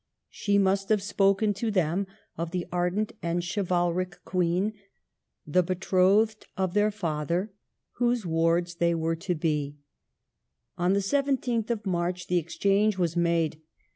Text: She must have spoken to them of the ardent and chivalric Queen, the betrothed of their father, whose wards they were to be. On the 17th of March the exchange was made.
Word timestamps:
She 0.31 0.57
must 0.57 0.89
have 0.89 1.03
spoken 1.03 1.53
to 1.53 1.69
them 1.69 2.07
of 2.35 2.49
the 2.49 2.65
ardent 2.71 3.13
and 3.21 3.43
chivalric 3.45 4.17
Queen, 4.25 4.73
the 5.45 5.61
betrothed 5.61 6.47
of 6.57 6.73
their 6.73 6.89
father, 6.89 7.53
whose 7.97 8.25
wards 8.25 8.73
they 8.77 8.95
were 8.95 9.15
to 9.17 9.35
be. 9.35 9.77
On 10.75 10.93
the 10.93 11.01
17th 11.01 11.69
of 11.69 11.85
March 11.85 12.25
the 12.25 12.39
exchange 12.39 12.97
was 12.97 13.15
made. 13.15 13.61